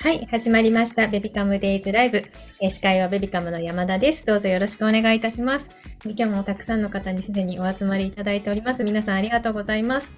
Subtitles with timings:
[0.00, 1.08] はい、始まりました。
[1.08, 2.18] ベビカムデイズライブ。
[2.60, 4.24] えー司会はベビカムの山田です。
[4.24, 5.68] どうぞよろしくお願いいたします。
[6.04, 8.84] 今日もたくさんの方にすでにお集まりいただいております。
[8.84, 10.08] 皆さんありがとうございます。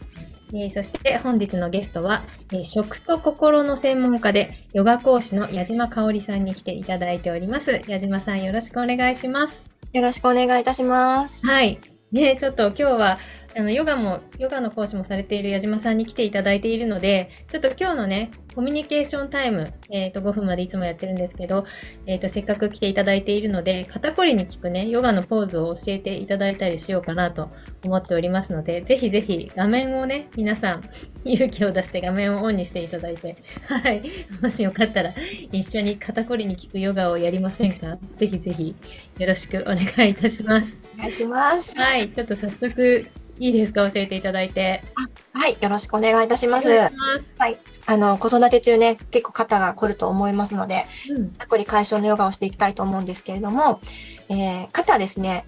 [0.52, 7.80] えーそして本日のゲストは、えー食と心の専門家でヨガ講師の矢島香織さんに来ていただいております。
[7.88, 9.62] 矢島さんよろしくお願いします。
[9.94, 11.46] よろしくお願いいたします。
[11.46, 11.80] はい。
[12.12, 13.18] ね、ちょっと今日は、
[13.56, 21.64] あの、ヨガも、ヨガの講師もされている矢島さんに来ていただいているので、ちょっと今日のね、コミュニケーションタイム、えっ、と、5分までいつもやってるんですけど、
[22.06, 27.50] えっ、と、せっかく来ていただいているので、肩こりに効くね、ヨガのポーズを教えていただいたりしようかなと
[27.84, 30.82] 思っておりますので、ぜひぜひ画面をね、皆さん、
[31.24, 34.02] 勇気を出して画面をオンにしていただいて、 はい。
[34.40, 35.12] もしよかったら、
[35.50, 37.98] 一緒に肩こりに効くヨガをやりませんか？
[38.16, 38.76] ぜひぜひ、
[39.18, 40.76] よろしくお願いいたします。
[40.94, 41.76] お願いします。
[41.76, 43.06] はい、ちょっと早速
[43.40, 43.90] いいですか？
[43.90, 44.82] 教えていただいて。
[45.32, 46.68] はい、よろしくお願いいたします。
[46.68, 47.58] いします。
[47.86, 53.80] あの、子育て中ね、結構肩が凝ると思いますので、うん、肩こり解消のヨガをしていきたいと思うんですけれども、
[54.28, 55.46] えー肩ですね、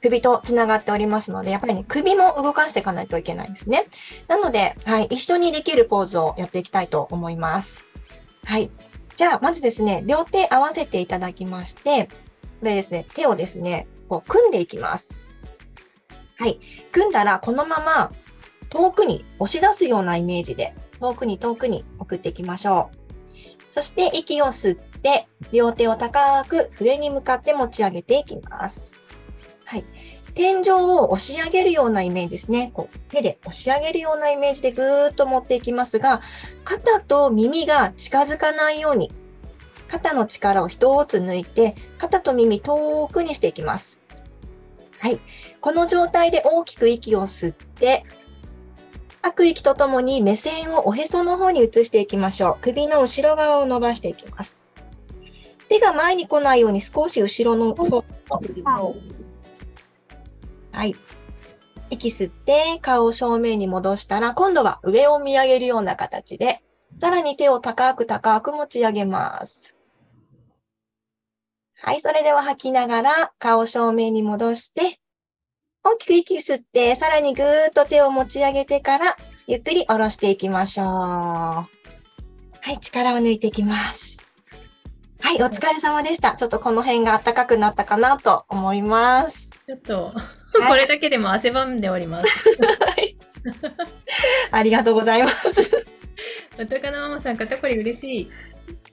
[0.00, 3.86] 首とつながっておりますので、やっぱりね、首も動かしていかないといけないんですね。
[4.28, 7.86] なので、はい、一緒にできるポーズをやっていきたいと思います。
[8.44, 8.70] はい。
[9.16, 12.08] じゃあ、まずですね、両手合わせていただきまして、
[12.62, 15.20] でですね、手をですね、こう組んでいきます。
[16.36, 16.58] はい。
[16.92, 18.12] 組んだら、このまま
[18.70, 23.04] 遠くに押し出すようなイメージで、遠くに遠くに送っていきましょう。
[23.72, 28.94] そして息を吸って、両手を高く上に向かって持ち上げていきます。
[29.64, 29.84] はい。
[30.34, 32.72] 天井を押し上げるようなイメージですね。
[32.74, 36.22] こう手で押し上げるようなイメージでぐーっと持っていきますが、
[36.64, 39.12] 肩と耳が近づかないように、
[39.86, 44.00] 肩の力を一つ抜いて、肩と耳遠くにしていきます。
[44.98, 45.20] はい。
[45.64, 48.04] この状態で大きく息を吸って、
[49.22, 52.58] 吐く息とともに目線をおへその方に移していきましょう。
[52.60, 54.62] 首の後ろ側を伸ばしていきます。
[55.70, 58.04] 手が前に来ないように少し後ろの方。
[60.70, 60.94] はい。
[61.88, 66.60] 息吸って顔を正面に戻したら、今度は上を見上げるような形で、
[67.00, 69.78] さらに手を高く高く持ち上げます。
[71.80, 75.00] はい、それでは吐きながら顔を正面に戻して、
[75.84, 80.86] 大きく息吸って、さらにぐーっと手を持ち上げてから、ゆっくり下ろしていきましょう。
[80.86, 81.68] は
[82.72, 84.18] い、力を抜いていきます。
[85.20, 86.36] はい、お疲れ様でした。
[86.36, 89.50] ちょっとこの辺が暖かくなったかなと思います。
[89.66, 90.14] ちょっと、
[90.58, 92.26] いこれだけでも汗ばんでおります。
[92.26, 93.18] はい。
[94.52, 95.86] ありがとうございます。
[96.58, 98.30] お高菜ママさん、肩こり嬉しい。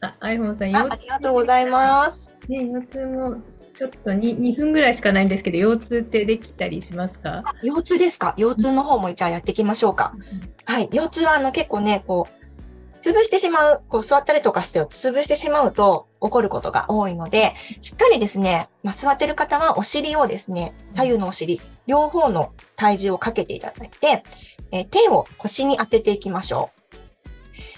[0.02, 2.38] あ、iPhone さん、あありがとうございます。
[2.42, 2.52] す。
[2.52, 3.42] ね、腰痛も
[3.82, 7.42] ちょっと 2, 2分ぐらいしかないんですけど、腰痛ってできたりしますか？
[7.44, 8.36] あ腰痛ですか？
[8.38, 10.14] 腰痛の方もじゃあやっていきましょうか。
[10.66, 10.90] はい。
[10.94, 24.24] 腰痛はあの結構ね、こう、潰してしまう、こう座ったりとかして潰してしまうと起こることが多いので、しっかりですね、まあ、座ってる方はお尻をですね、左右のお尻、両方の体重をかけていただいて、
[24.72, 26.81] えー手を腰に当てていきましょう。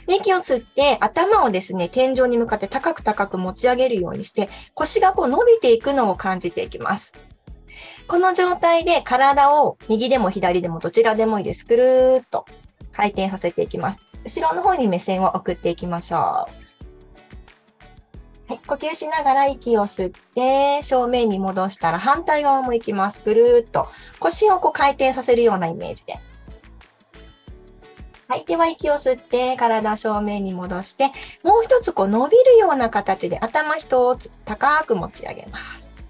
[0.07, 7.13] 息を吸って頭をですね、天井に向かって高く高く持ち上げるようにして、腰がこう伸びていくのを感じていきます。
[8.07, 11.65] この状態で体を右でも左でもどちらでもいいです。
[11.65, 12.45] ぐるーっと
[12.91, 13.99] 回転させていきます。
[14.25, 16.19] 後ろの方に目線を送っていきましょう。
[16.19, 16.47] は
[18.55, 23.21] い、呼吸しながら息を吸って、正面に戻したら反対側も行きます。
[23.23, 23.87] ぐるーっと
[24.19, 26.19] 腰をこう回転させるようなイメージで。
[28.27, 31.11] はい、では息を吸って、体正面に戻して、
[31.43, 36.03] もう一つこう伸びるような形で頭一つ高く持ち上げます。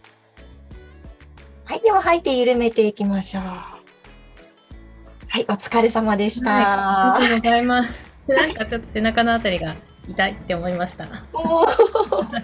[1.65, 3.43] はい、では吐いて緩めていきましょう。
[3.43, 6.51] はい、お疲れ様でした。
[6.51, 7.97] はい、ありがとうございます。
[8.27, 9.75] なんかちょっと背中のあたりが
[10.07, 11.07] 痛いって思いました。
[11.31, 12.41] おー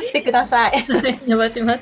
[0.00, 0.72] 出してください。
[0.72, 1.80] はい伸ばします。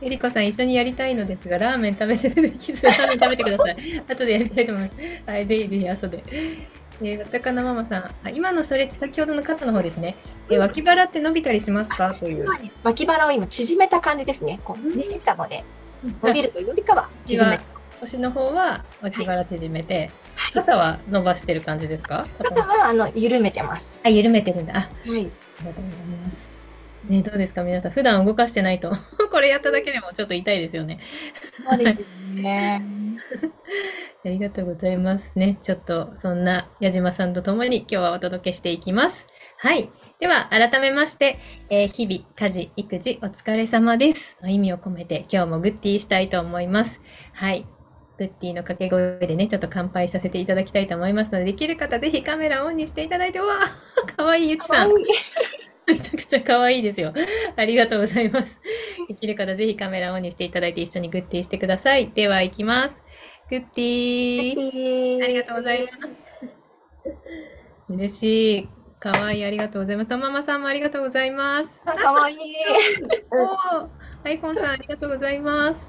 [0.00, 4.02] えりこさん、一緒にやりたいのですが、ラーメン食べてできず、ラーメン食べてください。
[4.08, 5.30] 後でやりたいと思います。
[5.30, 6.24] はい、ぜひぜひ後で。
[7.02, 10.14] えー、わたかなママさんあ、今のストレッチ、先ほどの肩の方ですね。
[10.48, 12.14] えー脇腹って伸びたりしますか？
[12.14, 12.46] という。
[12.82, 14.60] 脇腹を今縮めた感じですね。
[14.64, 15.64] こうねじったので、
[16.22, 17.62] 伸びるというよりかは縮めた。
[18.00, 20.10] 腰の方は脇腹縮めて、
[20.52, 22.26] 肩は伸ばしてる感じですか？
[22.42, 24.00] 肩はあの緩めてます。
[24.04, 24.74] あ、緩めてるんだ。
[24.76, 24.90] あ、はい。
[25.10, 25.30] ありがとう
[25.64, 26.54] ございます。
[27.08, 27.62] ね、どうですか？
[27.62, 27.92] 皆さん。
[27.92, 28.92] 普段動かしてないと、
[29.30, 31.00] これやっただけでもちょっと痛いですよね。
[31.68, 32.00] そうです
[32.34, 32.82] ね。
[34.24, 35.58] ありがとうございますね。
[35.60, 39.26] ちょっとそんな矢島さんと共に今日はお届けしていきます。
[39.58, 39.90] はい。
[40.20, 41.38] では改めまして、
[41.68, 47.02] えー日々家事育児お疲れ様ですの意味を込めて今日もグッティーしたいと思います。
[47.34, 47.66] はい。
[48.18, 54.90] グッティの掛け声でね、ちょっと乾杯させていただきたいと思いますので、できる方ぜひカメラオンにしていただいて、うわー かわいいゆちさん。
[55.86, 57.12] めちゃくちゃ可愛いですよ。
[57.56, 58.58] ありがとうございます。
[59.08, 62.08] できる方ぜひカメラオンにしていただいて一緒にグッティしてください。
[62.08, 62.90] では行きます。
[63.50, 65.24] グッティー。
[65.24, 65.98] ありがとうございます。
[67.90, 68.68] 嬉しい。
[68.98, 69.44] かわいい。
[69.44, 70.08] ありがとうございます。
[70.08, 71.68] とママさんもありがとうございます。
[72.02, 72.36] かわいい。
[73.30, 73.88] おー、
[74.24, 75.80] アイコンさんありがとうございます。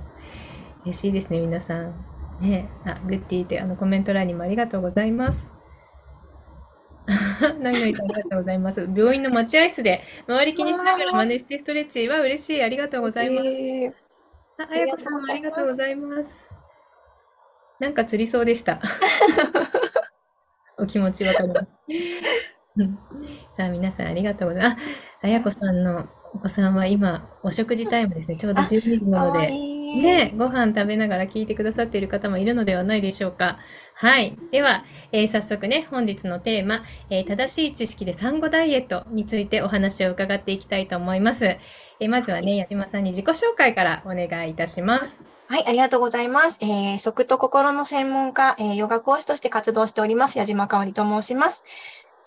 [0.84, 2.15] 嬉しいですね、皆さん。
[2.42, 5.56] ね、あ、グッティってあのコメント欄にもありがとうございます。
[7.60, 8.90] 何々さんありがとうございます。
[8.94, 12.64] 病院の待合室で周り気にしながら真似してストレッチは嬉しい。
[12.64, 13.48] ありがとうございます。
[14.58, 16.26] あ、あやこさんもありがとうございます。
[17.80, 18.80] なんか釣りそうでした。
[20.78, 21.68] お気持ちわかります。
[22.78, 23.00] う ん
[23.58, 24.78] さあ、皆さんありがとうございます。
[24.78, 24.80] あ、
[25.22, 28.38] あやこさんのお子さんは今、お食事タイムですね。
[28.38, 29.38] ちょうど12時なかので。
[29.40, 29.75] わいい。
[29.94, 33.60] ね、ご飯食べながら聞いてくださっている方もいるのではないでしょうか。
[33.94, 34.38] はい。
[34.52, 41.46] では、えー早速ね、本日のテーマ、えー正しい知識で産後ダイエットについてお話を伺っていきたいと思います。
[41.46, 45.20] えーまずはね、矢島さんに自己紹介からお願いいたします。
[45.48, 46.58] はい、ありがとうございます。
[46.62, 51.64] えー食と心の専門家、えーヨガ講師として活動しております、矢島かおりと申します。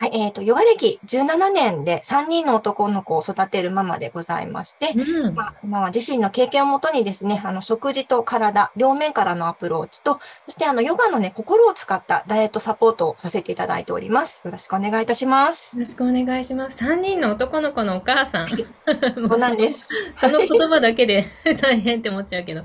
[0.00, 5.34] はい、えっ、と、ヨガ歴17年で3人の男の子を育てるママでございまして、うん。
[5.34, 14.42] まあ、今は自身の経験をもとにですね、あの、食事と体、両面からのアプローチと、そしてあの、ヨガのね、心を使ったダイエットサポートをさせていただいております。
[14.44, 15.80] よろしくお願いいたします。
[15.80, 16.76] よろしくお願いします。
[16.76, 18.50] 3人の男の子のお母さん。
[18.56, 19.88] そうなんです。
[20.20, 21.26] この言葉だけで
[21.60, 22.62] 大変って思っちゃうけど。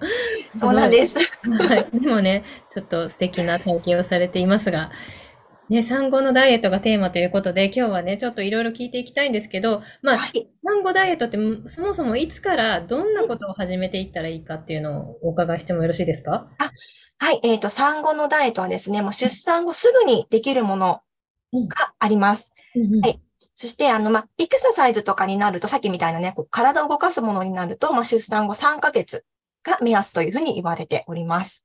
[0.55, 1.17] そうなんです。
[1.17, 1.87] はい。
[1.91, 4.91] でもね、ちょっと素敵な体験をされていますが、
[5.69, 10.49] ね、産後のダイエットがテーマということで、今日はね、ちょっといろいろ聞いていきたいんですけど、まあ、はい。
[10.63, 16.49] 産後ダイエットってもそもそもいつからどんなことを始めていったらいいかっていうのをお伺いしてもよろしいですか？
[17.19, 17.39] はい。
[17.43, 21.01] えっ、と、産後のダイエットはですね、もう出産後すぐにできるもの
[21.53, 22.53] があります。
[23.01, 23.19] はい
[23.55, 29.25] そして、あの、まあ、エクササイズとかになると、さっきみたいなね、こう体を動かすものになると、まあ、出産後3ヶ月
[29.63, 31.62] が目安というふうに言われております。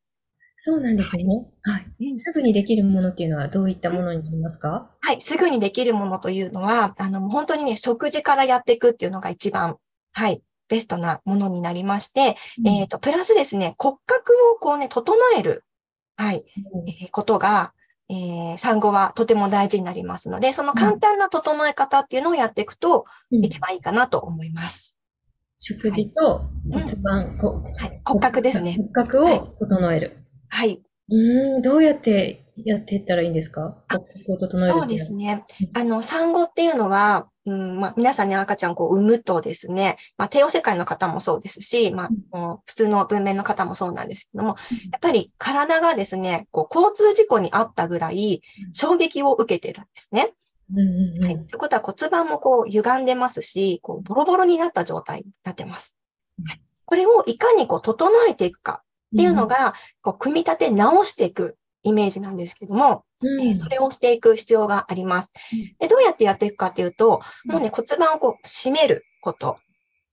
[0.61, 1.25] そうなんですね。
[1.63, 2.19] はい。
[2.19, 4.91] すぐにできるものっていうのはどういったものになりますか？
[5.01, 5.21] はい。
[5.21, 9.77] すぐにできるものというのは、あの、もう本当にね、食事からやっていくっていうのが一番、
[10.13, 15.65] はい、ベストなものになりまして、えっ、と、プラスですね、骨格をこうね、整える、
[16.17, 16.45] はい、
[16.89, 17.73] えーことが、
[18.11, 24.99] えー産後はとても大事になりますので、その簡単な整え方っていうのをやっていくと、うん一番いいかなと思います。
[25.57, 28.01] 食事と骨盤、こはい。
[28.05, 28.77] 骨格ですね。
[28.77, 30.25] 骨格を整える。
[30.49, 30.83] はい。
[31.11, 33.83] うーん、どうやってやっていったらいいんですか？
[33.89, 35.81] あ骨格を整えるそうっていですねうん。
[35.81, 50.33] あの、産後っていうのは、うん、まあ、皆さんね、赤ちゃんこう産むとですね、まあ、帝王世界の方もそうですし、まあ、普通の文面の方もそうなんですけども、うんやっぱり体がですね、こう交通事故にあったぐらいうん衝撃を受けてるんですね。
[50.71, 51.47] うんうんうんはい。
[51.47, 55.95] ということは骨盤もこう歪んでますし、こうボロボロになった状態になってます。
[56.47, 56.61] はい
[56.91, 58.83] これをいかにこう整えていくか
[59.15, 65.77] っていうのが、こう組み立て直していくイメージなんですけども、うんえーそれをしていく必要がありますうん。
[65.79, 69.59] で、どうやってやっていくかっていうと、うんもうね、骨盤をこう締めること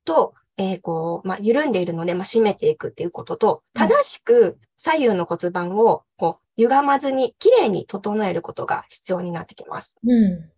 [0.06, 10.00] と、えーこう、まあ、緩んでいるので、まあ、締めていくっていうことと、うん正しく左右の骨盤をこう歪まずに綺麗に整えることが必要になってきます。
[10.06, 10.50] うん。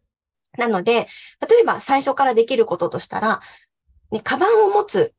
[0.57, 1.07] なので、
[1.49, 3.41] 例えば最初からできることとしたら、
[4.11, 5.13] ね、カバンを持つ、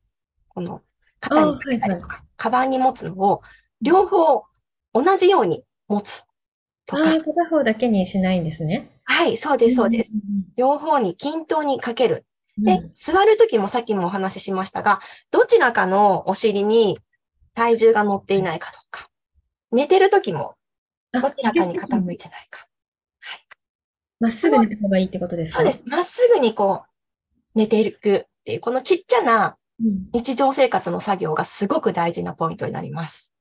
[0.49, 0.81] この
[1.19, 3.41] 肩にかけたりとか、カバンに持つのを
[3.81, 4.43] 両方
[4.93, 6.23] 同じように持つ
[6.85, 8.89] とか、片方だけにしないんですね。
[9.03, 10.15] はい、そうです、そうです。
[10.15, 10.19] ん
[10.55, 12.25] 両方に均等にかける。
[12.57, 12.63] うん。
[12.65, 14.99] で、座るときもさっきもお話ししましたが、
[15.31, 16.99] どちらかのお尻に
[17.53, 19.09] 体重が乗っていないかとか、
[19.71, 20.55] 寝てるときも
[21.13, 22.65] あどちらかに傾いてないか。
[24.21, 25.59] まっすぐ寝た方がいいってことですか？
[25.59, 25.83] そうです。
[25.87, 26.89] まっすぐにこう、
[27.55, 29.58] 寝ていくっていう、このちっちゃなうん
[30.13, 33.31] 日常生活の作業がすごく大事なポイントになります。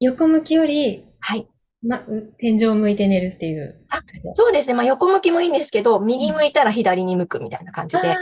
[0.00, 1.48] 横向きより、はい。
[1.82, 3.80] ま、う天井を向いて寝るっていう。
[3.90, 4.00] あ
[4.34, 4.74] そうですね。
[4.74, 8.14] まあ横向きもいいんですけど、右向いたら左に向くみたいな感じで。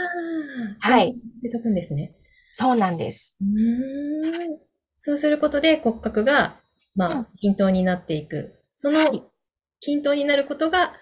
[0.79, 1.15] はい。
[1.41, 2.15] 出とくんですね。
[2.53, 3.37] そうなんです。
[3.41, 4.59] うーん。
[4.97, 6.59] そうすることで骨格が、
[6.95, 8.59] まうんあ、均等になっていく。
[8.73, 9.23] そのはい
[9.79, 10.93] 均等になることが、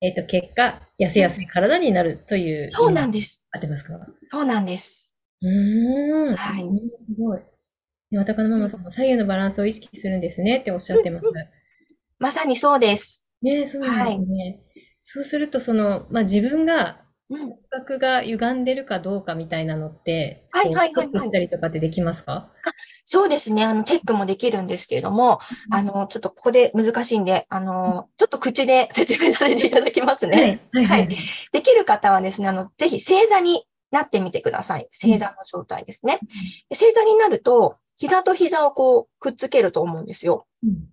[0.00, 2.70] えっと、結果、痩せやすい体になるという。
[2.72, 3.46] そうなんでです。
[3.52, 3.92] 合ってますか？
[4.26, 5.05] そうなんです。
[5.42, 6.36] うーん。
[6.36, 7.40] はいうんすごい。
[8.10, 11.24] で、わたかのママさんも左右のバランスを意識するんですねっておっしゃってます。
[12.18, 13.24] まさにそうです。
[13.42, 14.60] ねえ、そうなんですね。
[15.02, 17.40] そうすると、その、まあ、自分がうん。
[17.40, 22.52] 骨格が歪んでるかどうかみたいなのって、はいはいはいしたりとかってできますか？
[23.04, 23.64] そうですね。
[23.64, 25.40] あの、チェックもできるんですけれども、
[25.70, 30.60] あの、ちょっとここで難しいんで、あの、ちょっと口で説明させていただきますね。
[30.72, 30.86] はい。
[30.86, 30.98] はい。
[31.00, 31.18] はい
[31.52, 33.64] できる方はですね、あの、ぜひ正座に
[33.96, 34.88] なってみてください。
[34.92, 36.20] 正座の状態ですね。
[36.68, 40.46] で正座になると、膝と膝をこう、くっつけると思うんですよ。
[40.64, 40.88] うん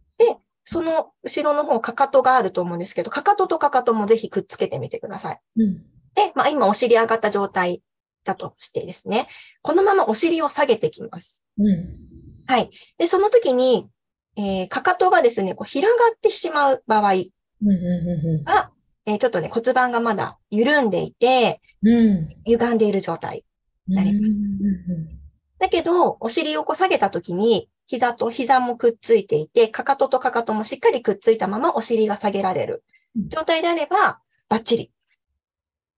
[0.65, 5.39] その後ろの方、かかとがあると思うんですけど、かかととかかともぜひくっつけてみてください。
[5.57, 5.73] うん。
[6.15, 7.81] で、まあ今お尻上がった状態
[8.23, 9.27] だとしてですね、
[9.61, 11.43] このままお尻を下げてきます。
[11.59, 11.97] うん。
[12.45, 12.69] はい。
[12.97, 13.89] で、その時に、
[14.35, 17.69] えーかかとがですね、こう平がってしまう場合うん。
[17.69, 18.49] うん。
[18.49, 18.71] は、
[19.05, 21.95] えーちょっとね、骨盤がまだ緩んでいて、うん。
[21.95, 22.35] うん。
[22.45, 23.43] 歪んでいる状態。
[23.87, 25.19] なりますうん
[25.59, 32.83] だけど、お尻をこう下げた時に、膝と膝もくっついていて、かかととかかともしっかりくっついたままお尻が下げられる
[33.15, 34.91] うん状態であれば、バッチリ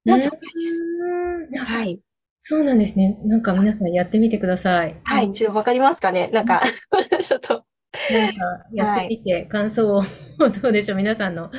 [0.04, 0.40] な状態
[1.50, 1.66] です。
[1.66, 2.00] はい。
[2.40, 3.18] そうなんですね。
[3.26, 5.00] なんか皆さんやってみてください。
[5.04, 5.32] はい。
[5.32, 6.30] ちょっとわかりますかね？
[6.32, 6.62] なんか、
[7.20, 7.66] ちょっと。
[8.12, 8.42] なんか
[8.74, 10.04] やってみて感想を
[10.62, 10.98] どうでしょう？
[10.98, 11.50] 皆さんの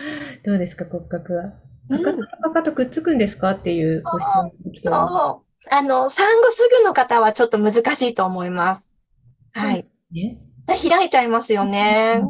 [0.45, 0.85] どうですか？
[0.85, 1.55] 骨格は。
[1.89, 4.93] うんかかととかかとくっつくんですかっていうご質問そう。
[4.93, 5.41] は
[5.71, 8.93] あの、産後すぐの方はちょっと難しいと思います。
[9.53, 9.87] はい。
[10.13, 10.39] ね。
[10.67, 12.23] 開いちゃいますよね。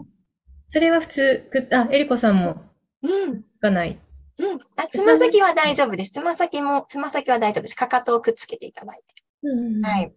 [0.67, 2.63] それは普通、くあ、えりこさんも
[3.03, 3.43] うん。
[3.43, 4.01] つかない。
[4.39, 4.59] うん。
[4.77, 6.13] あ、つま先は大丈夫です。
[6.13, 7.75] つま先も、つま先は大丈夫です。
[7.75, 9.87] かかとをくっつけていただいて。
[9.89, 10.15] はい。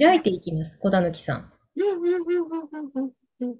[0.00, 1.52] 開いていきます、小田貫さん。
[1.76, 3.56] うんうんうんうんうんうん。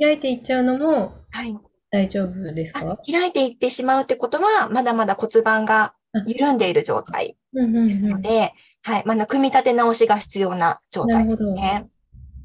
[0.00, 1.56] 開いていっちゃうのもはい。
[1.92, 5.94] 大丈夫ですあか開いていってしまうってことは、まだまだ骨盤が
[6.26, 8.10] 緩んでいる状態うんうんですうん。
[8.12, 9.02] ので、はい。
[9.04, 11.52] まだ組み立て直しが必要な状態なるほど。
[11.52, 11.88] ね。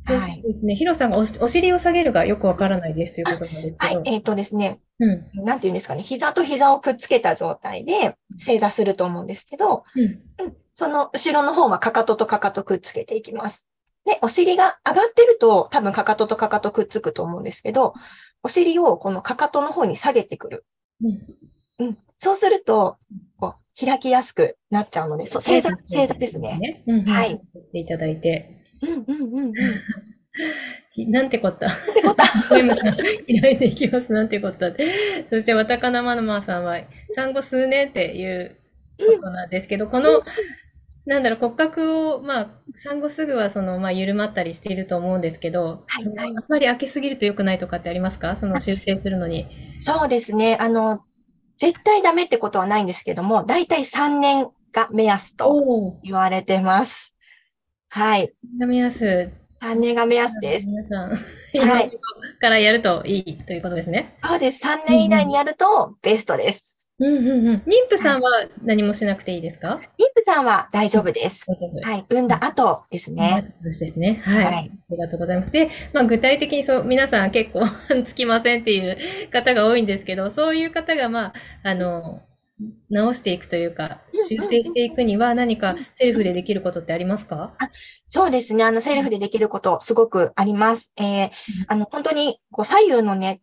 [0.06, 0.42] ではい。
[0.42, 3.96] ですね、ヒロさんがおお尻を下げるがよくわからないですということなんですけど。。
[3.96, 5.46] はいえっとですね、うん。
[5.46, 10.04] なんていうんですかね、膝と膝をくっつけた状態で正座すると思うんですけど、うん。
[10.46, 13.66] うん、その後ろの方はかかととかかとくっつけていきます。
[14.06, 17.94] で、お尻が上がってると多分かかととかかとくっつくと思うんですけど、
[18.44, 20.66] お尻をこのかかとの方に下げてくる。
[21.04, 21.20] うん
[21.80, 21.98] うん。
[22.20, 22.98] そうすると、
[23.38, 26.84] こう、開きやすくなっちゃうので、そう、正座、正座ですね。。
[26.88, 27.40] うんうんはい。
[27.62, 28.50] していただいて。
[28.82, 29.50] うんうんうんうん。
[29.52, 29.54] っ
[31.10, 31.70] なんてこった？
[31.70, 32.28] てことは、
[33.42, 34.12] 開いていきます。
[34.12, 34.72] なんてこった？
[35.30, 36.80] そして、わたかなまのまさんは、
[37.16, 38.58] 産後数年っていう
[38.98, 40.24] ことなんですけど、この、
[41.08, 48.36] なんだろう、骨格を、まあ、産後すぐは、その、まあ、緩まったりしていると思うんですけど、はいはいあんまり開けすぎると良くないとかってありますか？
[48.36, 49.48] その修正するのに。
[49.80, 50.58] そうですね。
[50.60, 51.00] あの、
[51.58, 55.98] 絶対ダメってことはないんですけども、だいたい3年が目安と。
[56.04, 57.16] 言われてます。
[57.88, 58.34] はい。
[58.60, 59.32] 目安。
[59.62, 60.68] 3年が目安です。
[60.68, 61.20] 皆さん、はい
[61.54, 64.20] 今からやるといいということですね。
[64.24, 64.68] そうです。
[64.68, 66.77] 3年以内にやるとベストです。
[67.00, 67.56] うんうんうん。
[67.68, 68.30] 妊婦さんは
[68.64, 69.80] 何もしなくていいですか？
[70.00, 71.46] 妊婦さんは大丈夫です。
[71.84, 72.06] はい。
[72.10, 73.54] 産んだ後ですね。
[73.62, 74.20] そうですね。
[74.24, 74.46] はい。
[74.46, 75.52] はいありがとうございます。
[75.52, 77.68] で、まあ、具体的にそう、皆さん結構
[78.04, 78.98] つきませんっていう
[79.32, 82.22] 方が多いんですけど、そういう方が、まあ、あの、
[82.90, 87.54] 直していくというか修正していくには何かセルフでできることってありますか？
[88.10, 88.64] そうですね。
[88.64, 90.92] あの、セルフでできることすごくあります。
[90.98, 91.30] えー
[91.68, 93.42] あの、本当に、こう、左右のね、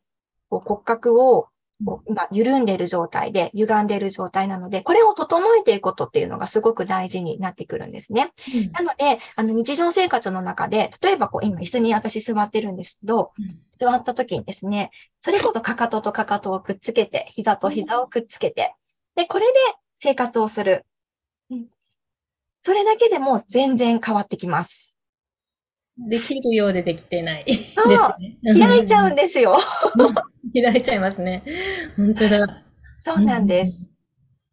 [0.50, 1.46] こう骨格を、
[1.84, 8.32] こう今、緩んでいる状態で、歪んでいる状態なので、これを整えていくことっていうのがすごく大事になってくるんですね。
[8.72, 13.32] なので、あの、日常生活の中で、例えばこう、今、椅子に私座ってるんですけど、
[13.78, 18.74] 座った時にですね、それこそかかととかかとをくっつけて、膝と膝をくっつけて、
[19.14, 19.52] で、これで
[20.00, 20.84] 生活をする。
[21.50, 21.66] うん
[22.66, 24.96] それだけでも全然変わってきます。
[25.98, 27.44] できるようでできてない。
[27.76, 29.58] そう開いちゃうんですよ。
[30.52, 31.44] 開いちゃいますね。
[31.96, 32.62] 本当だ。
[33.00, 33.86] そうなんです。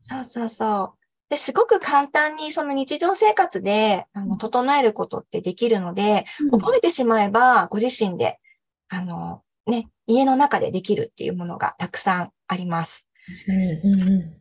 [0.01, 1.01] そうそうそう。
[1.29, 6.59] で、すごく簡単にその日常生活であの整えることってできるので、うん。
[6.59, 8.39] 覚えてしまえばご自身で、
[8.89, 13.07] あの、ね、家の中でできるっていうものがたくさんあります。
[13.27, 13.73] 確かに。
[13.73, 14.37] うんうん。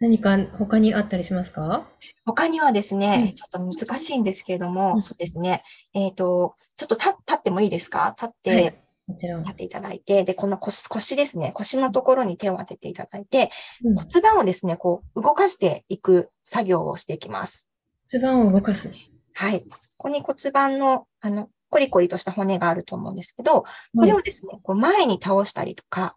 [0.00, 1.88] 何か他にあったりしますか？
[2.24, 8.14] 他にはですうんね、ちょっと難しいんですけれども、うんそうですね、えっと、ちょっと立立ってもいいですか？
[8.16, 8.78] 立って、はい
[9.08, 9.42] もちろん。
[9.42, 13.50] 立っていただいて、で、この腰、腰ですね、腰のところに手を当てていただいて、
[13.82, 17.70] うん骨盤をですね、こう、動かしていく作業をしていきます。
[18.10, 18.92] 骨盤を動かす。
[19.34, 19.62] はい。
[19.62, 23.64] ここに骨盤の、あの、コリコリとした骨があると思うんですけど、
[23.96, 26.16] これをですね、こう前に倒したりとか、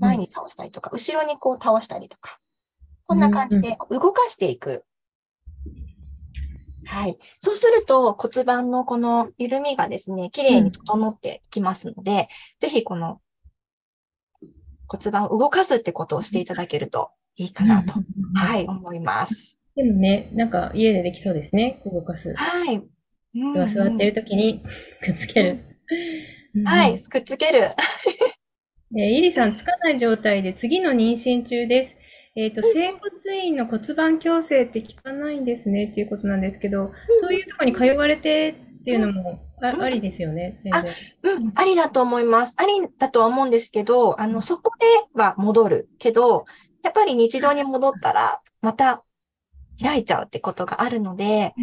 [0.00, 2.38] 前に倒したりとか、後ろにこう倒したりとか、
[3.06, 4.84] こんな感じで動かしていく。
[6.84, 7.18] はい。
[7.40, 12.28] そうすると骨盤のこの緩みがですね、綺麗に整ってきますので、
[12.60, 13.20] ぜひこの
[14.88, 19.58] 骨盤を動かすってことをしていただけるといいかなと、うんうんうんはい、思います。
[19.74, 21.80] でもね、なんか家でできそうですね。
[21.86, 22.34] 動かす。
[22.34, 22.76] はい。
[22.76, 24.62] うんでは座ってる時に
[25.00, 25.78] くっつける。
[26.54, 27.70] うんはい、くっつける。
[28.98, 31.96] えーイリさん、つかない状態で次の妊娠中です。
[32.34, 39.82] えっと、整骨院の骨盤矯正って聞かないんですねっていうことなんですけど、そういうところに通われてっていうのもあうん。
[39.82, 40.94] ありですよね、全あ然。
[41.22, 42.54] うん、ありだと思います。
[42.56, 44.86] ありだとは思うんですけど、あの、そこで
[45.20, 46.46] は戻るけど、
[46.82, 49.04] やっぱり日常に戻ったら、また
[49.80, 51.54] 開いちゃうってことがあるので、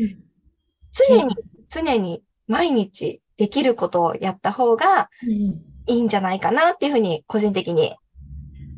[0.92, 1.36] 常に、
[1.68, 5.70] 常に毎日できることをやった方がうん。
[5.88, 7.96] いいんじゃないかなっていうふうに、個人的に、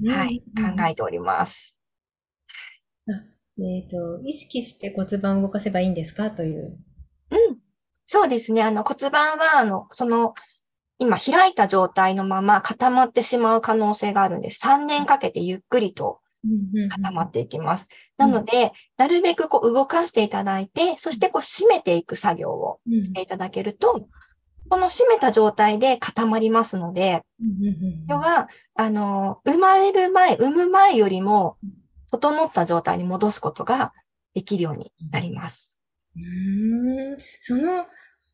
[0.01, 0.11] うん。
[0.11, 0.75] はい、うん。
[0.77, 1.77] 考えております。
[3.63, 6.31] えっと、意識して骨盤を動かせばいいんですか？
[6.31, 6.77] という。
[7.31, 7.57] うん。
[8.07, 8.61] そうですね。
[8.63, 10.33] あの骨盤は、あの、その、
[10.99, 14.59] 今開いた状態のまま固まってしまう可能性があるんです。
[14.59, 16.19] 3年かけてゆっくりと
[16.89, 17.87] 固まっていきます。
[18.17, 24.07] なので、なるべくこう動かしていただいて、そしてこう締めていく作業をうんしていただけると、
[24.69, 27.23] この締めた状態で固まりますので、
[28.07, 31.57] 要は、あの、生まれる前、産む前よりも、
[32.11, 33.93] 整った状態に戻すことが
[34.33, 35.79] できるようになります。
[36.15, 37.85] うーんその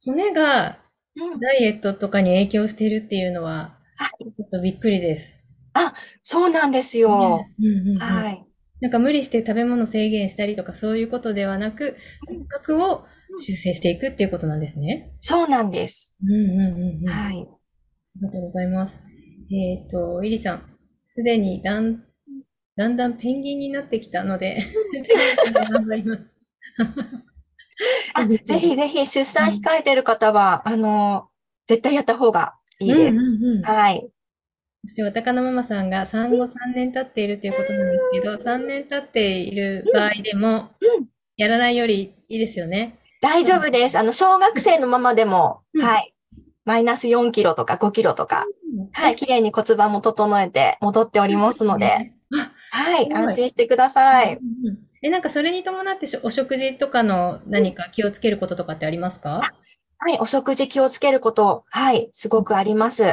[0.03, 0.79] 骨が
[1.15, 4.25] うんダイエットとかに影響しているっていうのは、はい。
[4.25, 5.35] ちょっとびっくりです。
[6.23, 7.45] そうなんですよ。
[7.59, 8.45] うんうんうんはい。
[8.81, 13.05] なんか無理して食べ物制限したりとかそういうことではなく、骨格を
[13.39, 15.13] 修正していくっていうことなんですね。
[15.21, 16.19] そうなんです。
[16.23, 17.09] うんうんうんうん。
[17.09, 17.35] あはい。
[17.37, 17.47] り
[18.21, 18.99] がとうございます。
[19.51, 22.03] えっと、イリさん、すでにだん、
[22.77, 24.59] だんだんペンギンになってきたので、
[25.51, 26.31] 頑張ります。
[28.13, 31.29] あ、ぜひぜひ出産控えてる方は、あの、
[31.67, 33.11] 絶対やった方がいいです。
[33.11, 34.07] うんうんうんはい。
[34.85, 42.99] そして、わたかのママさんが産後3年経っているということなんですけど、3年経っている場合でもうん、やらないよりいいですよね。
[43.21, 43.97] 大丈夫です。
[43.97, 46.13] あの、小学生のままでも、うんはい。
[46.63, 48.45] マイナス4キロとか5キロとか、
[48.91, 49.15] はい。
[49.15, 51.99] 綺麗に骨盤も整えて戻っておりますので、あ、
[52.71, 53.13] はい。
[53.13, 54.35] 安心してください。
[54.35, 59.41] うんうんえ、なんかそれに伴ってお食事とかの何か気をつけることとかってありますか？
[59.99, 60.17] はい。
[60.19, 62.09] お食事気をつけること、はい。
[62.13, 63.03] すごくあります。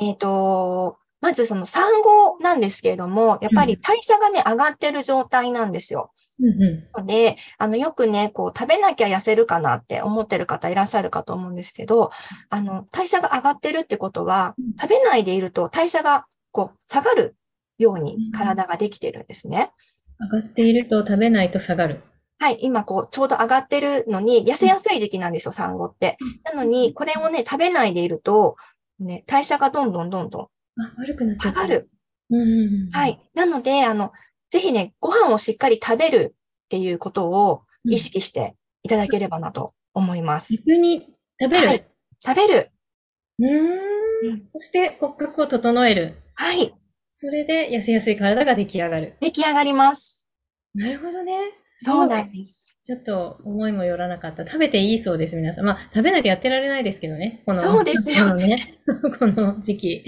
[0.00, 6.12] えっと、まずその産後なんですけれども、やっぱり代謝がね、上がってる状態なんですよ。
[6.40, 12.10] うんうんので、あの、よくね、こう、食べなきゃ痩せるかなって思ってる方いらっしゃるかと思うんですけど、
[12.48, 17.36] あの、代謝が上がってるってことはうん、食べないでいると代謝が、こう、下がる
[17.78, 19.72] ようにうん体ができてるんですね。
[20.18, 22.02] 上がっていると食べないと下がる。
[22.40, 26.18] はい、今、こう、ちょうど上がってるのに、痩せやすい時期なんですよ、産後って。
[26.44, 28.56] なのに、これをね、食べないでいると、
[29.00, 31.90] ね、代謝がどんどんどんどんあ、悪くなって下がる。
[32.30, 32.90] うん。
[32.90, 33.06] は。
[33.08, 33.20] い。
[33.34, 34.12] なので、あの、
[34.50, 36.36] ぜひね、ご飯をしっかり食べる
[36.66, 40.56] っていうことを意識していただければなと思います。
[40.56, 41.08] 逆に
[41.40, 41.66] 食べる？
[41.66, 41.84] はい
[42.24, 42.70] 食べる。
[43.38, 43.46] う
[44.34, 46.16] んそして骨格を整える。
[46.34, 46.74] はい。
[47.20, 49.16] それで痩せやすい体が出来上がる。
[49.20, 50.28] 出来上がります。
[50.72, 51.50] なるほどね。
[51.84, 52.78] そうなんです。
[52.84, 54.46] ちょっと思いもよらなかった。
[54.46, 55.64] 食べていいそうです、皆さん。
[55.64, 57.42] まあ、食べないとやってられないですけどね。
[57.44, 58.78] この、そうですよこのね。
[59.18, 60.04] この時期。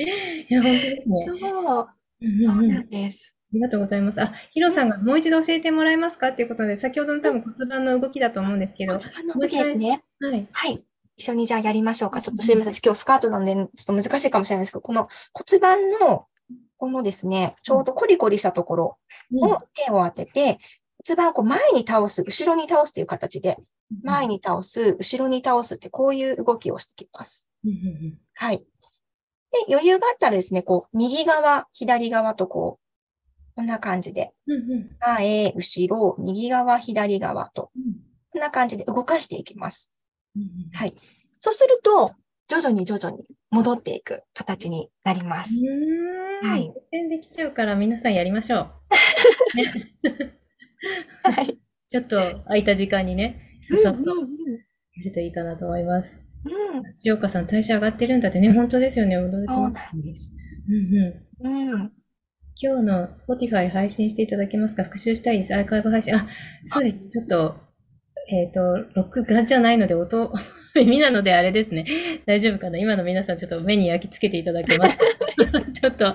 [0.49, 1.27] いや、本当ですね。
[1.41, 1.89] そう、
[2.21, 3.37] うんそうなんです。
[3.37, 4.23] ありがとうございます。
[4.23, 6.29] あ、ヒロさんがもう一度教えてもらえますか？
[6.29, 10.05] っていうことで、先ほどの多分骨盤の動きだと思うんですけど、はあの動きですね。
[10.21, 10.49] い。
[10.53, 10.85] はい。
[11.17, 12.23] 一緒にじゃあやりましょうか。
[12.23, 12.75] ちょっとすいません。
[12.85, 16.27] 今日スカートなんで、ちょっと難しいかもしれないですけど、この骨盤の、
[16.81, 18.99] このですね、ちょうどコリコリしたところ
[19.31, 20.59] うんを手を当てて、
[21.07, 23.59] 骨盤をこう前に倒す、後ろに倒すという形で、
[24.03, 27.51] 前に倒す、後ろに倒すって、こういう動きをしてきます。
[28.33, 28.59] はい。
[28.59, 28.65] で、
[29.69, 34.33] 余裕があったらですね、こう、右側、左側とこう、こんな感じで、
[35.01, 39.91] 前、後ろ、右側、左側と、うんこんな感じで動かしていきます。
[40.73, 40.95] はい。
[41.41, 42.15] そうすると、
[42.47, 45.51] 徐々に徐々に戻っていく形になります。
[46.43, 49.57] はい 全然できちゃうから皆さんやりましょう。
[49.57, 49.65] ね
[51.23, 51.59] はい。
[51.89, 54.17] ちょっと空いた時間にね、うんさっとや
[55.05, 56.17] るといいかなと思います。
[56.45, 56.85] うんうん。
[57.05, 59.75] 塩岡さん、代謝上がってるんだってね、本当ですよね、驚きます。
[59.75, 60.35] なんです。
[60.69, 61.73] うんうん。
[61.73, 61.93] うん。
[62.63, 64.85] 今日の Spotify 配信していただけますか？
[64.85, 65.55] 復習したいです。
[65.55, 66.15] アーカイブ配信。
[66.15, 66.27] あ、
[66.67, 67.09] そうです。
[67.09, 67.57] ちょっと、
[68.29, 68.61] えっ、と、
[68.95, 70.33] 録画じゃないので音、
[70.77, 71.85] 耳なのであれですね。
[72.27, 72.79] 大丈夫かな？
[72.79, 75.05] 今の皆さんちょっと目に焼き付けていただけますか？
[75.73, 76.05] ちょっと、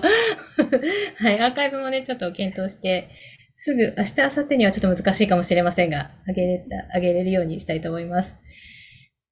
[1.30, 3.08] い、アーカイブもね、ちょっと検討して、
[3.56, 8.34] すぐ、明日、明後日にはちょっと難しいかもしれませんが、あげれた、あげれるようにしたいと思います。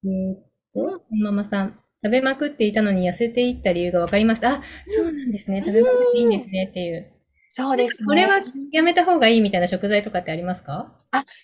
[0.04, 4.56] えーっと、ママさん、食べまくっていたのに痩せていった理由が分かりました。
[4.56, 5.62] あ、そうなんですね。
[5.64, 7.13] 食べまくっていいんですねっていう。
[7.56, 8.06] そうですね。
[8.06, 8.40] これは
[8.72, 10.92] やめた方がいいみたいな食材とかってありますか？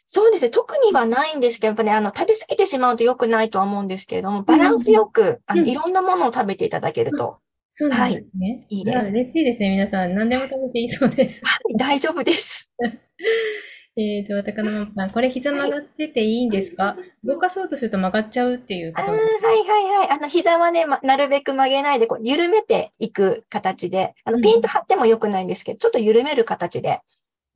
[0.08, 0.50] そうですね。
[0.50, 7.38] 特にはないんですけど、やっぱね、あの、食べ過ぎてしまうと良くないとは思うんですけれども、バランスよく、あの、うんいろんなものを食べていただけると、
[7.70, 8.00] そうです
[8.36, 8.66] ね。
[8.70, 9.70] いいですあ嬉しいですね。
[9.70, 11.40] 皆さん、何でも食べていいそうです。
[11.44, 12.72] はい、大丈夫です。
[13.96, 16.96] えっと、高野ママさん、これ膝曲がってていいんですか？
[17.24, 19.48] 動かそうとすると曲がっちゃうっていうあー方はいが。
[19.74, 20.10] はいはい。
[20.10, 27.00] あの、膝はね、まなるべく曲げないで、こう、緩めていく形で、あの、うんピンと張っても良くないんですけど、ちょっと緩める形で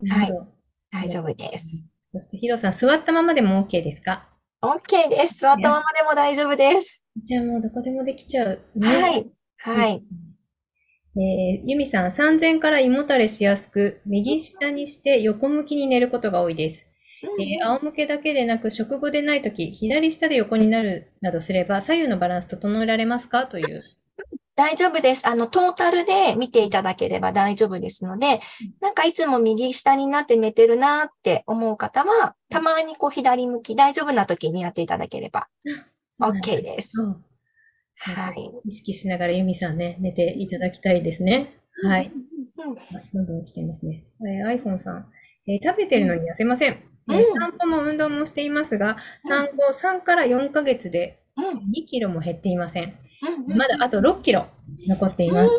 [0.00, 0.46] なるほど
[0.92, 1.66] 大丈夫です。
[2.10, 4.28] そして、ヒロさん、座ったままでも OK ですか
[4.62, 5.40] ？OK です。
[5.40, 7.00] 座ったままでも大丈夫です。
[7.22, 8.60] じゃあもうどこでもできちゃう。
[8.74, 9.30] ねはい。
[9.58, 10.02] はい。
[11.16, 16.86] えーユミさん、産前から胃もたれしやすく、右下にして横向きに寝ることが多いです。
[17.22, 23.46] えー仰向けだけでなく、食後でないとき、左下で横になるなどすれば、左右のバランス整えられますか？
[23.46, 23.84] という。
[24.56, 25.26] 大丈夫です。
[25.26, 28.40] あの、トータルで見ていただければ大丈夫ですので、
[28.80, 35.48] なんかいつも右下になって寝てるなって思う方は、たまにこう左向き、大丈夫な時にやっていただければ
[36.20, 36.92] OK です。
[38.12, 38.50] はい。
[38.68, 41.54] 意識しながらユミさんね、寝ていただきたいですね。
[41.84, 42.12] はい。
[43.12, 44.04] どんどん来てますね。
[44.20, 45.06] えー iPhone さん、
[45.46, 46.72] えー食べてるのに痩せません。
[46.72, 51.44] えーうん散歩も運動もしていますが、産後3から4ヶ月でうん。
[51.72, 52.94] 2キロも減っていません。
[53.48, 53.56] うん。
[53.56, 54.46] まだあと6キロ
[54.86, 55.50] 残っています。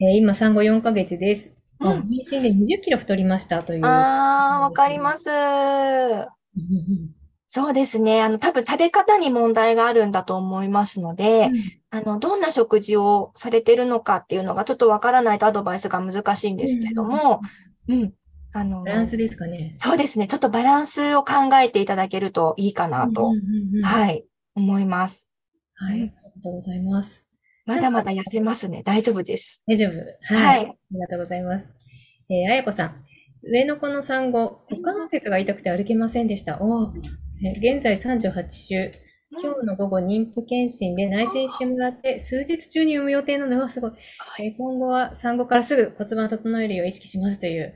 [0.00, 1.52] えー今産後4ヶ月です。
[1.80, 3.86] あうん妊娠で20キロ太りましたという。
[3.86, 5.30] ああ、わかります。
[7.56, 8.22] うんうんそうですね。
[8.22, 11.54] あの、多分食べ方に問題があるんだと思いますのうで、ん
[11.90, 17.40] あの、どんな食事をされてるのかっていうのがちょっとわからないとアドバイスが難しいんですけども、
[17.88, 18.12] うん。
[18.52, 19.74] あの、バランスですかね。
[19.78, 20.26] そうですね。
[20.26, 25.30] ちょっとバランスを考えていただけるといいかなと、うんうんうんうんはい、思います。
[25.74, 25.94] はい。
[25.94, 27.24] ありがとうございます。
[27.64, 28.82] まだまだ痩せますね。
[28.82, 29.62] 大丈夫です。
[29.66, 29.98] 大丈夫。
[30.34, 30.58] ははい。
[30.58, 30.78] あい。
[30.90, 31.66] りがとうございます。
[32.30, 33.04] えー、あやこさん。
[33.42, 36.60] 上の子の産後、股関節が痛くて歩けませんでした。
[36.60, 36.92] お
[37.40, 38.92] 現在38週。
[39.30, 43.92] 今日の午後、妊婦検診で内診してもらって、数日中に産む予定なのはすごい。
[44.40, 47.74] えー今後は産後からすぐ骨盤を整えるよう意識しますという。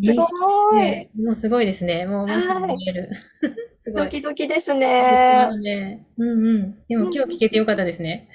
[0.00, 2.06] すごいねもうすごいですね。
[2.06, 3.10] もう、もうすぐ見える。
[3.84, 4.04] すごい。
[4.04, 5.50] ドキドキですね。
[5.60, 6.06] ね。
[6.16, 6.86] うんうん。
[6.88, 8.28] でも今日聞けてよかったですね。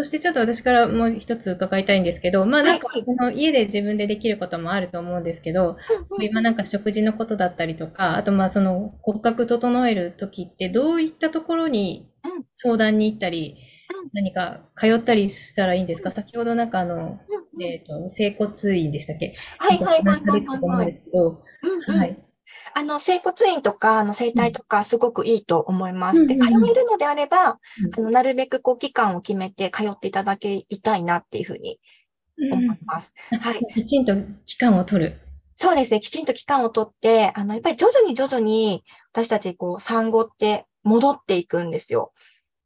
[0.00, 5.76] そしてちょっと私からもう一つ伺いたいんですけど、まあなんかはいこの家で自分でできることもあると思うんですけど、
[6.20, 12.44] 今なんか食事のことだったりとか、あとまあその骨格整える時ってどういったところにうん。
[12.54, 13.56] 相談に行ったり
[14.02, 16.12] うん、何か通ったりしたらいいんですか？
[16.12, 17.18] 先ほどなんかあの、
[17.60, 19.34] えっと、整骨院でしたっけ？
[19.58, 20.98] はいはいはいはい
[21.86, 22.18] はい。
[22.74, 26.26] あの、整骨院とか、あの、整体とか、すごくいいと思います。
[26.26, 31.78] で、通えるのであれば、うんあの、なるべくこう、期間を決めて通っていただきたいなっていうふうに
[32.52, 33.14] 思います。
[33.40, 33.74] はい。
[33.74, 35.20] きちんと期間を取る。
[35.56, 36.00] そうですね。
[36.00, 42.12] きちんと期間をとって、あの、やっぱり徐々に徐々に、私たち、こう、産後って戻っていくんですよ。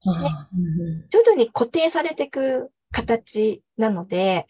[0.04, 4.46] ああうん徐々に固定されていく形なので、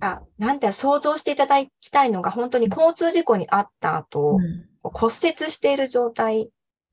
[0.00, 6.48] あなんて想像していただきたいのが、本当に交通事故に遭った後、うん骨折している状態。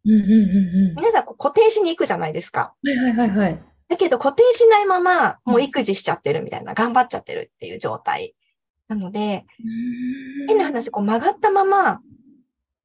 [0.06, 2.74] うんうんうんうん皆さんこう固定しに行くじゃないですか。
[2.84, 3.64] はいはいはいはい。
[3.88, 8.34] だけど固定しないまま、もう育児しちゃってるみたいな、頑張っちゃってるっていう状態。
[8.88, 9.46] なので、
[10.48, 12.02] 変な話、こう曲がったまま、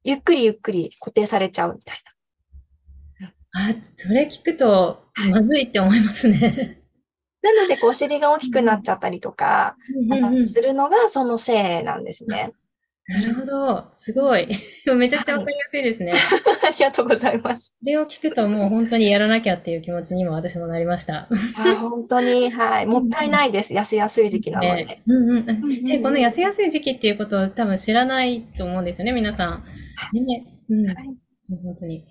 [0.03, 2.03] ゆっくりゆっくり固定されちゃうみたい
[3.53, 6.81] あ、それ聞くと、まずいって思いますね。
[7.43, 7.53] な。
[7.53, 9.75] なので、こうお尻が大きくなっちゃったりとか、
[10.45, 12.53] するのがそのせいなんですね。
[13.09, 13.87] なるほど。
[13.95, 14.47] すごい。
[14.95, 16.13] めちゃくちゃわかりやすいですね。
[16.63, 17.73] ありがとうございます。
[17.79, 21.27] それを聞くともう本当にやらなきゃっていう気持ちにも私もなりました。
[21.57, 22.85] あ本当に、はい。
[22.85, 23.73] もったいないです。
[23.73, 24.85] 痩せやすい時期なので。
[24.85, 29.63] ねうんうんで、この痩せやすい時期っていうことを多分知らないと思うんですよね、皆さん。
[30.13, 30.85] ね、うん。
[30.85, 30.95] はい
[31.63, 32.05] 本当に。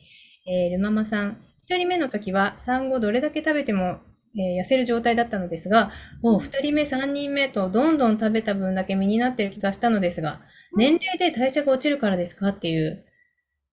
[0.49, 1.39] えールママさん。
[1.65, 3.99] 一人目の時は産後どれだけ食べても、
[4.39, 5.91] えー痩せる状態だったのですが、
[6.23, 10.41] もう二人目、三人目とどんどん食べた分だけ身になってる気がしたのですが、
[10.77, 12.49] 年齢で代謝が落ちるからですか？
[12.49, 13.05] っていう。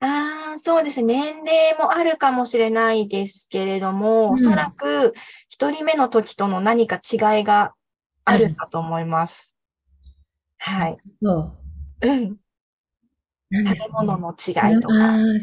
[0.02, 1.34] ああ、そうですね。
[1.34, 5.14] 年齢もあるかもしれないですけれども、うんおそらく
[5.50, 7.74] 一人目の時との何か違いが
[8.26, 9.56] あるんだと思います。
[10.58, 10.98] はい。
[11.22, 11.58] そ
[12.02, 12.08] う。
[12.08, 12.38] うん。
[13.52, 14.94] 食べ物の違かいとか。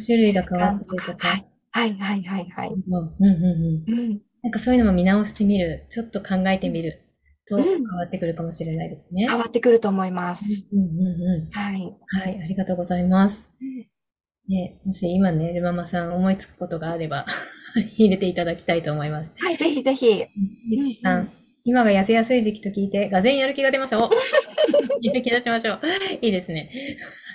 [0.05, 1.29] 種類が変わってるとか。
[1.29, 1.47] はい。
[1.71, 2.69] はいはいはいはい。
[2.69, 4.21] うんうんうんうん。
[4.43, 4.51] うん。
[4.51, 7.03] なんかそういうのも見直してみる、ちょっと考えてみる
[7.49, 9.27] とうん変わってくるかもしれないですね。
[9.29, 10.45] 変わってくると思います。
[10.73, 11.51] うんうんうん。
[11.51, 11.97] はい。
[12.09, 13.49] はい、ありがとうございます。
[14.49, 17.27] ね、もし今ね、ルママさん思いつくことがあれば
[17.97, 19.33] 入れていただきたいと思います。
[19.39, 20.25] はい、ぜひぜひ。
[20.69, 21.33] ゆちさん、
[21.65, 23.99] 今が痩せやすい時期と聞いて、がぜんやる気が出ました。
[23.99, 24.11] お
[25.03, 25.81] やる気出しましょう。
[26.21, 26.71] いいですね。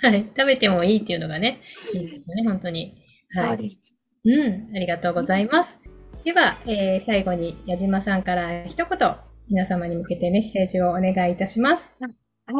[0.02, 0.26] はい。
[0.36, 1.60] 食べてもいいっていうのがね、
[1.94, 2.94] いいですよね、本当に。
[3.34, 3.98] はい、そうです。
[4.24, 5.87] うん、ありがとうございます。
[6.28, 9.16] では、えー、最後に矢島さんから一言、
[9.48, 11.96] 皆様に向けてメッセージをお願いいたします。
[12.00, 12.06] は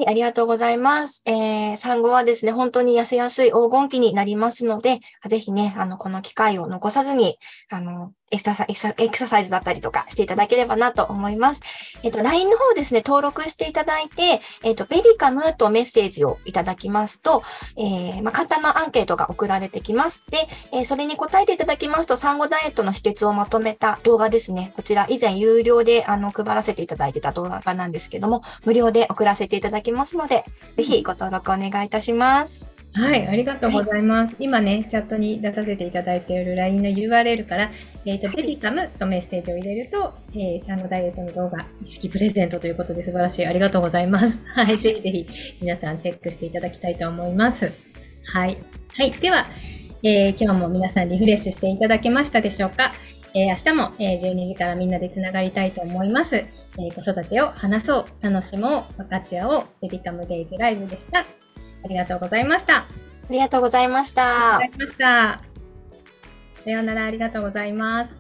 [0.00, 1.20] い、ありがとうございます。
[1.26, 7.36] えー、産後はですね、本当に痩せやすい黄金期になりますので、ぜひね、あの、この機会を残さずに、
[7.68, 11.60] あの、エクササエクササイズだったりとかしていただければなと思います。
[12.02, 17.42] えっと、LINE の方ですね、登録していただいて、えっと、ベビカムとメッセージをいただきますと、
[17.76, 20.24] えー、まあ、簡単なアンケートが送られてきます。
[20.30, 20.38] で、
[20.72, 24.72] えー、それに答えていただきますと、産後ダイエットの秘訣をまとめた動画ですね。
[24.76, 30.44] こちら、以前有料で、あの、配らせていただいてた動画なんですけども、無料で送らせていただきますので、
[30.76, 32.77] ぜひご登録お願いいたします。
[32.94, 34.30] はい、ありがとうございます。
[34.30, 37.70] はい、今ね、チャットに出させていただいている LINE の URL から、
[38.04, 43.46] えっ、ー、と、ベビカムとメッセージを入れると、えー、産後ダイエットの動画、意識プレゼントということで素晴らしい。
[43.46, 44.38] ありがとうございます。
[44.54, 45.26] はい、ぜひぜひ
[45.60, 47.70] 皆さんチェックしていただきたいと思います。
[48.24, 48.56] はい。
[48.96, 49.12] はい。
[49.12, 49.46] では、
[50.02, 52.92] えー、今日も皆さんリフレッシュしていただけましたでしょうか？
[53.34, 56.36] えー、明日も、えー、12時からみんなでつながりたいと思います。
[56.36, 61.24] えー、子育てを話そう、楽しもう、分かち合おう、ベビカムデイズライブでした。
[61.84, 62.78] ありがとうございました。
[62.78, 62.86] あ
[63.30, 64.56] りがとうございました。
[64.56, 65.40] ありがとうございました。
[66.64, 68.17] さようなら、ありがとうございます。